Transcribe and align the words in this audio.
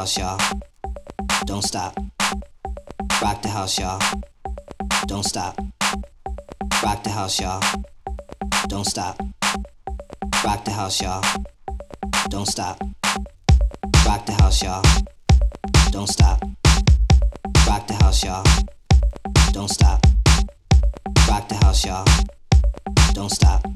house, 0.00 0.16
y'all. 0.16 0.40
Don't 1.44 1.62
stop. 1.62 1.94
Rock 3.20 3.42
the 3.42 3.48
house, 3.48 3.78
y'all. 3.78 4.00
Don't 5.06 5.22
stop. 5.22 5.58
Rock 6.82 7.02
the 7.02 7.10
house, 7.10 7.38
y'all. 7.38 7.62
Don't 8.68 8.86
stop. 8.86 9.20
Rock 10.42 10.64
the 10.64 10.70
house, 10.70 11.02
y'all. 11.02 11.22
Don't 12.30 12.46
stop. 12.46 12.80
Rock 14.06 14.24
the 14.24 14.32
house, 14.40 14.62
y'all. 14.62 14.82
Don't 15.90 16.08
stop. 16.08 16.40
Rock 17.66 17.86
the 17.86 17.94
house, 18.00 18.24
y'all. 18.24 18.44
Don't 19.52 19.68
stop. 19.68 20.00
Rock 21.28 21.48
the 21.48 21.56
house, 21.62 21.84
y'all. 21.84 22.06
Don't 23.12 23.28
stop. 23.28 23.66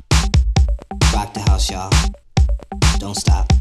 Rock 1.12 1.34
the 1.34 1.41
house, 1.41 1.70
y'all. 1.70 1.91
Don't 2.98 3.14
stop. 3.14 3.53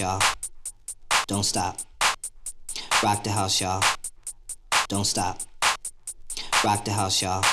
y'all. 0.00 1.24
Don't 1.26 1.44
stop. 1.44 1.78
Rock 3.02 3.22
the 3.24 3.30
house, 3.30 3.60
y'all. 3.60 3.82
Don't 4.88 5.04
stop. 5.04 5.40
Rock 6.64 6.84
the 6.84 6.92
house, 6.92 7.22
y'all. 7.22 7.44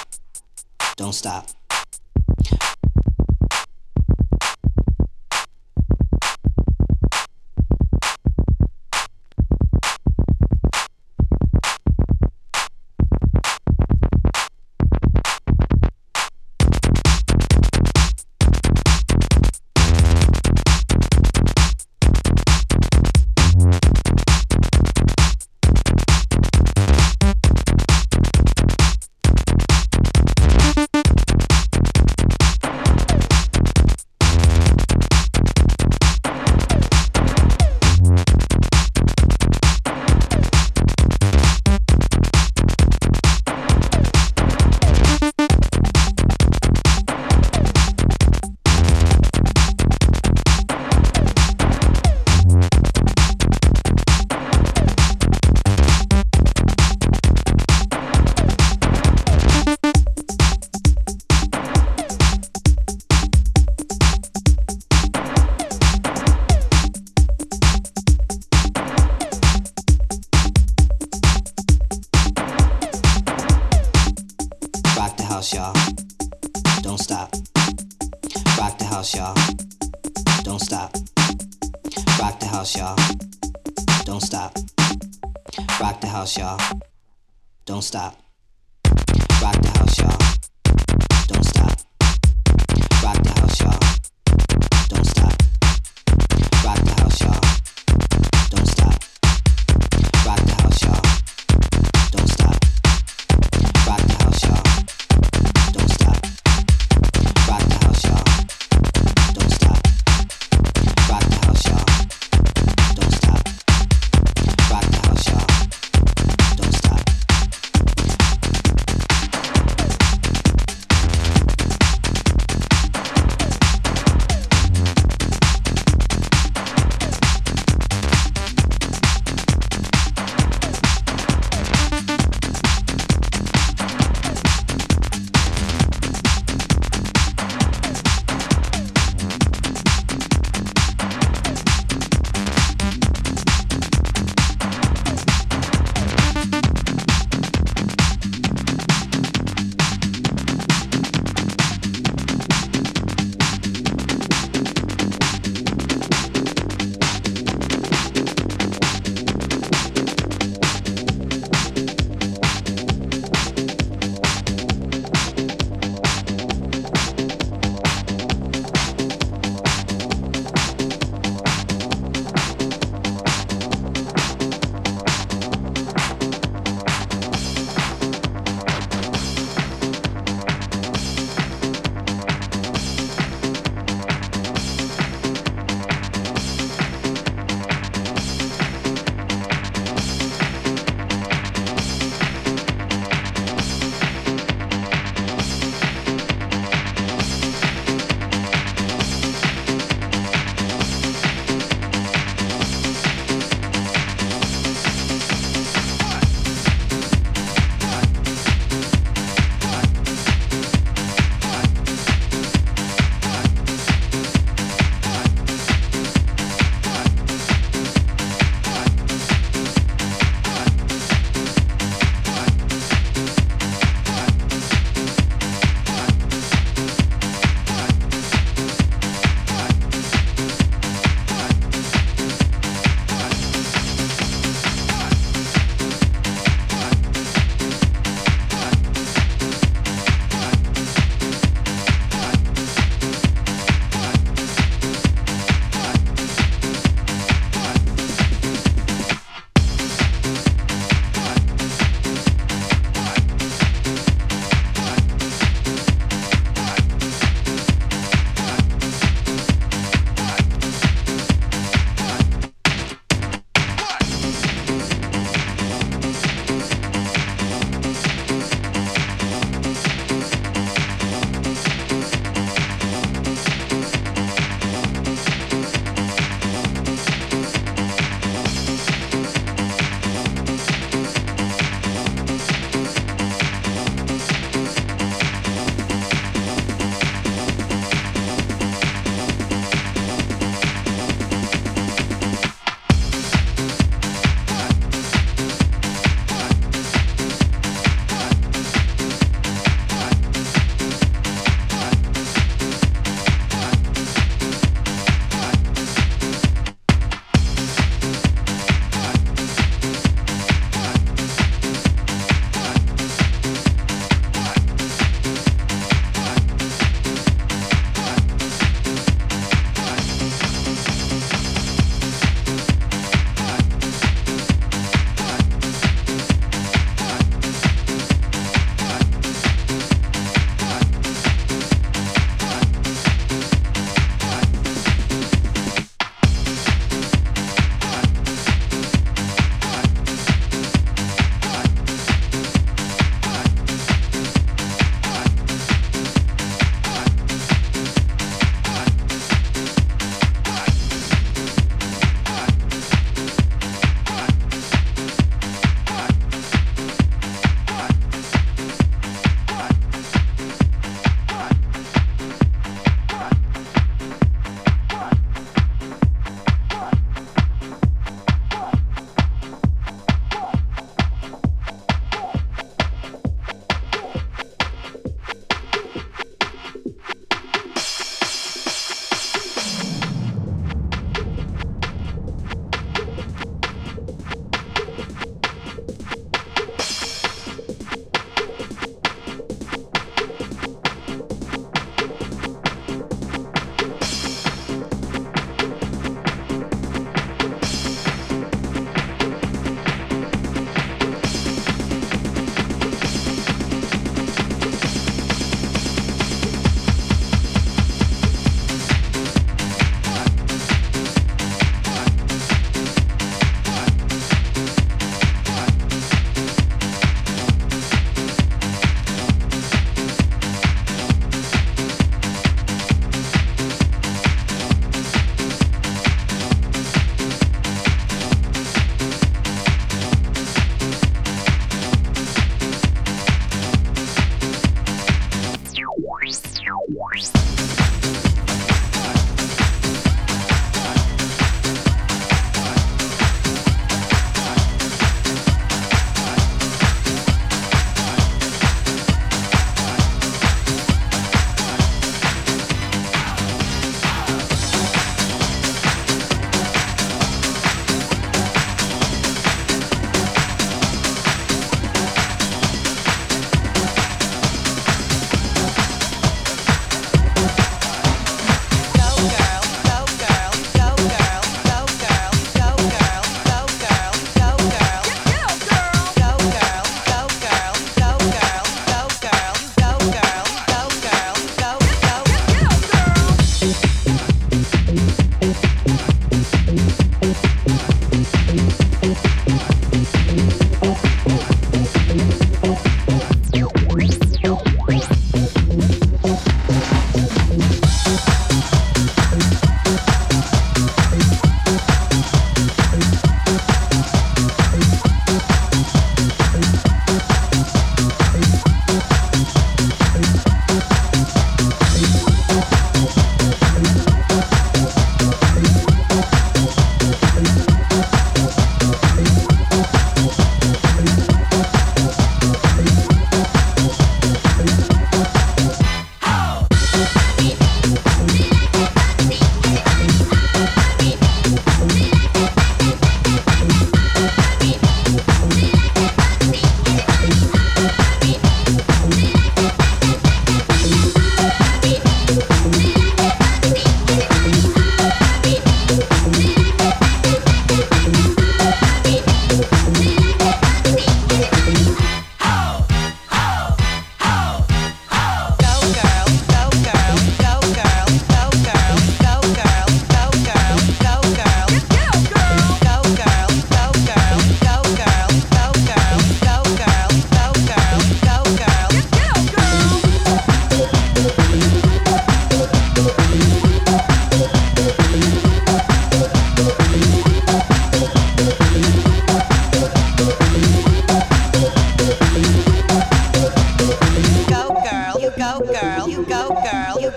Don't 0.98 1.14
stop. 1.14 1.48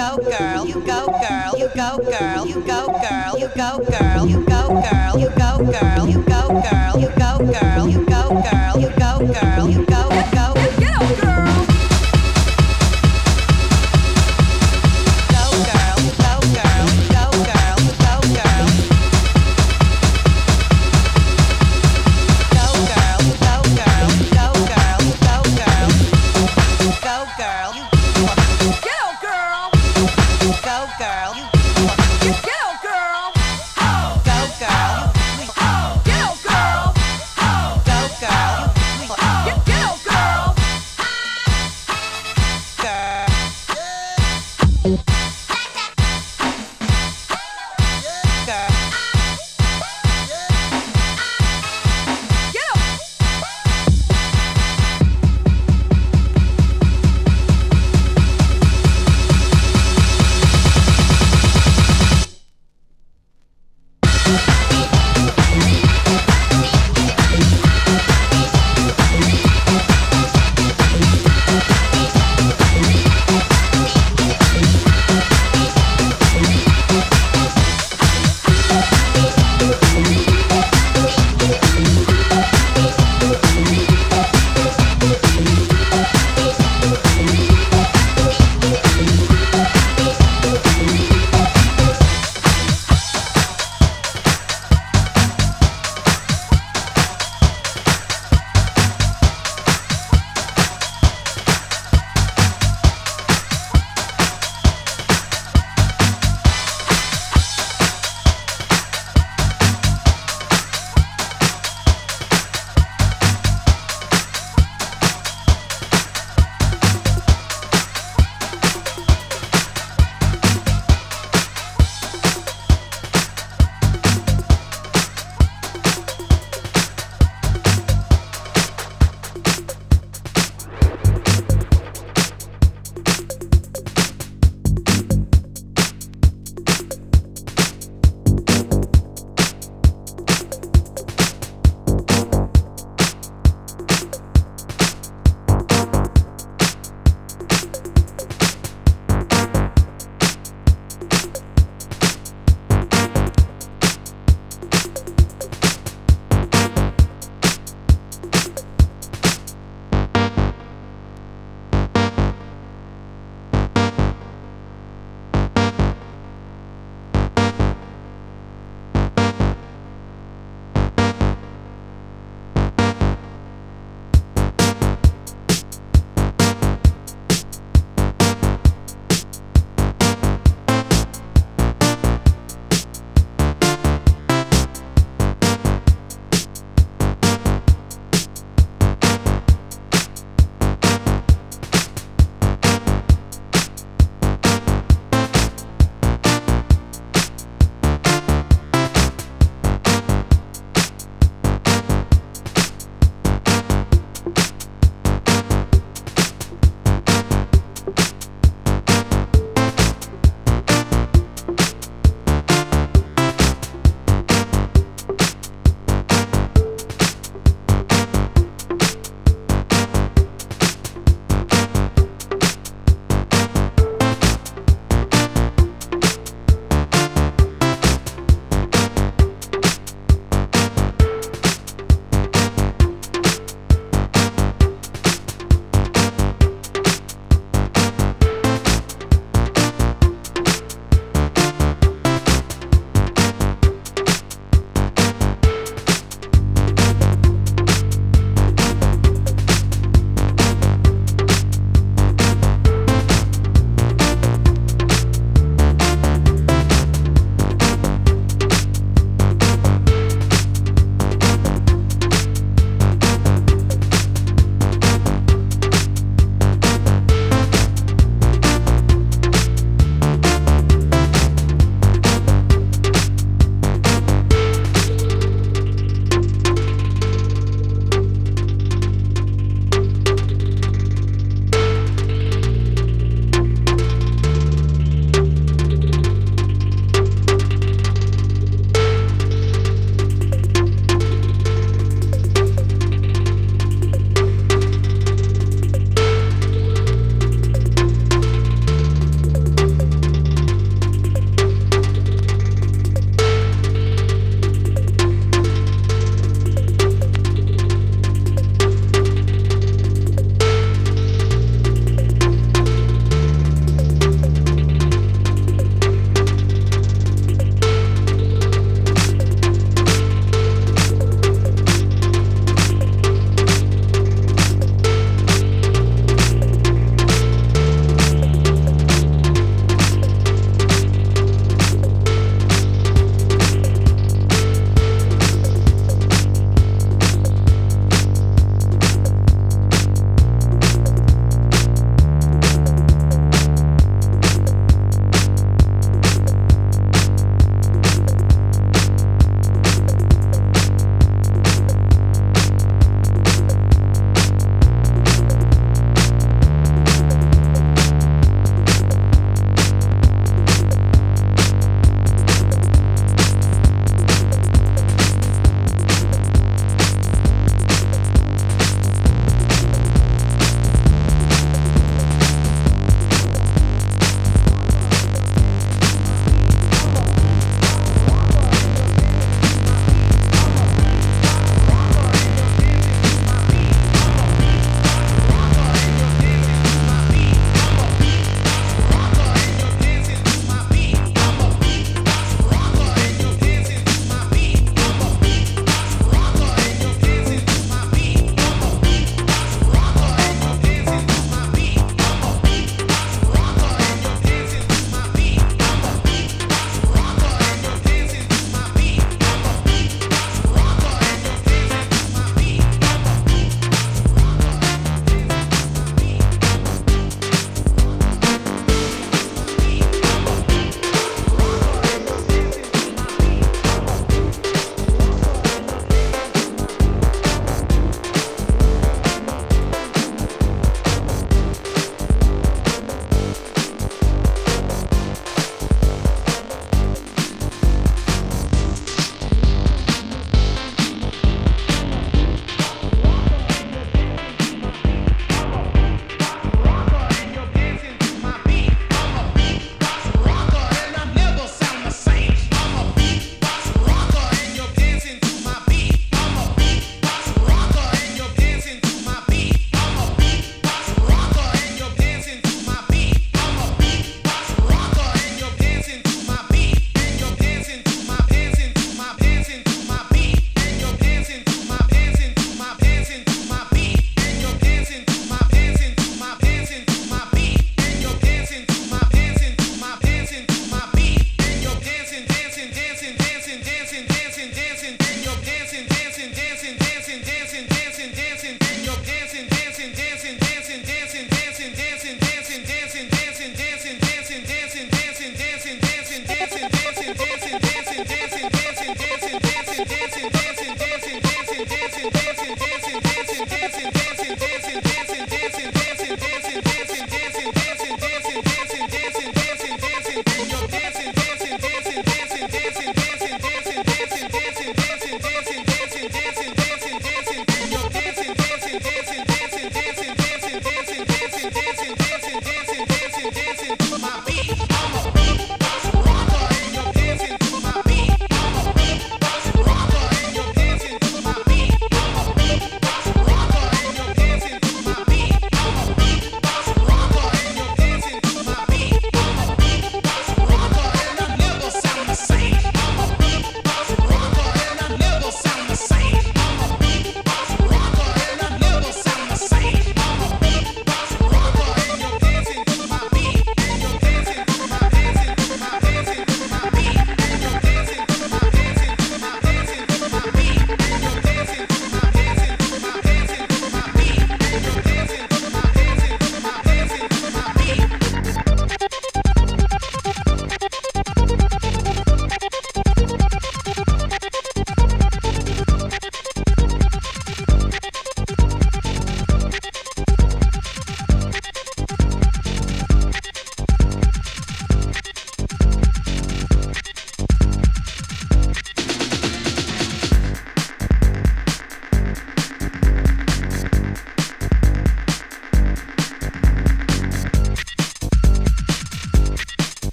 go 0.00 0.16
girl, 0.16 0.66
you 0.66 0.80
go 0.86 1.06
girl, 1.08 1.58
you 1.58 1.68
go 1.76 1.98
girl, 1.98 2.46
you 2.46 2.60
go 2.62 2.86
girl, 2.86 3.38
you 3.38 3.48
go 3.48 3.78
girl, 3.84 4.26
you 4.26 4.42
go 4.46 4.80
girl, 4.80 5.18
you 5.18 5.28
go 5.28 5.58
girl, 5.70 6.08
you 6.08 6.22
go 6.22 6.22
girl, 6.22 6.22
you 6.22 6.22
go 6.22 6.48
girl, 6.62 6.98
you 6.98 7.08
go 7.18 7.38
girl, 7.52 7.88
you 7.90 8.06
go 8.06 8.42
girl. 8.42 8.69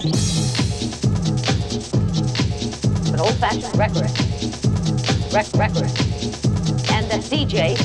Discs, 0.00 0.60
but 3.10 3.20
old-fashioned 3.20 3.76
records. 3.76 4.14
Rec- 5.32 5.52
records. 5.54 5.94
And 6.92 7.06
the 7.10 7.18
DJ, 7.28 7.76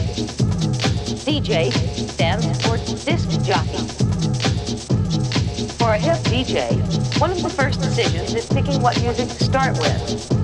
DJ 1.25 1.71
stands 2.09 2.45
for 2.65 2.77
disc 3.05 3.29
jockey. 3.41 3.87
For 5.77 5.93
a 5.93 5.97
hip 5.97 6.17
DJ, 6.29 6.77
one 7.19 7.31
of 7.31 7.41
the 7.41 7.49
first 7.49 7.81
decisions 7.81 8.33
is 8.33 8.45
picking 8.45 8.81
what 8.81 8.99
music 9.01 9.27
to 9.29 9.43
start 9.43 9.77
with. 9.79 10.43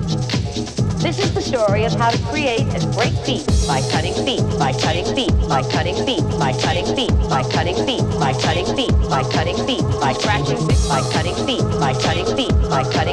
This 1.00 1.18
is 1.18 1.32
the 1.32 1.40
story 1.40 1.84
of 1.84 1.92
how 1.94 2.10
to 2.10 2.18
create 2.24 2.60
and 2.60 2.94
break 2.94 3.14
beats 3.24 3.66
by 3.66 3.80
cutting 3.90 4.14
beats, 4.26 4.42
by 4.56 4.72
cutting 4.72 5.14
beats, 5.14 5.32
by 5.48 5.62
cutting 5.62 6.04
beats, 6.04 6.36
by 6.36 6.52
cutting 6.52 6.94
beats, 6.94 7.26
by 7.26 7.42
cutting 7.42 7.86
beats, 7.86 8.16
by 8.16 8.32
cutting 8.34 8.76
beats, 8.76 9.08
by 9.08 9.22
cutting 9.24 9.66
beats, 9.66 9.82
by 9.96 10.12
beats, 10.12 10.79
by 10.90 11.00
cutting 11.12 11.36
feet, 11.46 11.62
by 11.78 11.94
cutting 11.94 12.26
feet, 12.36 12.52
by 12.68 12.82
cutting 12.82 13.09